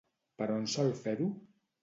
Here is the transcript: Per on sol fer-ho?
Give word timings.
Per 0.39 0.47
on 0.53 0.65
sol 0.77 0.89
fer-ho? 1.03 1.29